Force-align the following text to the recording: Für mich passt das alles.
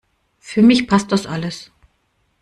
Für 0.39 0.63
mich 0.63 0.87
passt 0.87 1.11
das 1.11 1.27
alles. 1.27 1.71